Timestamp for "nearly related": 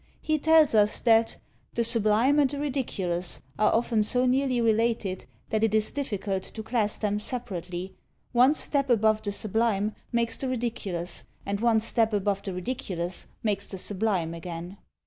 4.25-5.25